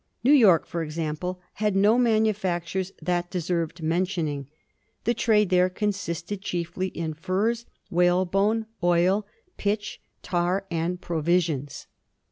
New 0.23 0.31
York, 0.31 0.65
for 0.65 0.81
example, 0.81 1.39
had 1.53 1.75
no 1.75 1.95
manufactures 1.99 2.91
* 2.99 3.01
that 3.03 3.29
deserved 3.29 3.83
mentioning;' 3.83 4.47
the 5.03 5.13
trade 5.13 5.51
there 5.51 5.69
* 5.69 5.69
consisted 5.79 6.41
chiefly 6.41 6.87
in 6.87 7.13
furs, 7.13 7.67
whalebone, 7.91 8.65
oil, 8.83 9.27
pitch, 9.57 10.01
tar, 10.23 10.65
and 10.71 11.01
provisions.' 11.01 11.85